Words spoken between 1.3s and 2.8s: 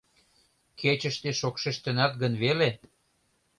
шокшештынат гын веле?